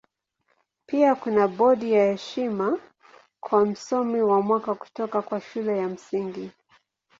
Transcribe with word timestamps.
Pia 0.85 1.15
kuna 1.15 1.47
bodi 1.47 1.91
ya 1.91 2.11
heshima 2.11 2.79
kwa 3.39 3.65
Msomi 3.65 4.21
wa 4.21 4.41
Mwaka 4.41 4.75
kutoka 4.75 5.21
kwa 5.21 5.41
Shule 5.41 5.77
ya 5.77 5.87
Msingi. 5.87 6.51